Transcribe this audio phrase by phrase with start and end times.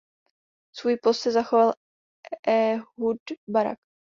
[0.75, 1.73] Svůj post si zachoval
[2.47, 3.17] Ehud
[3.49, 3.79] Barak.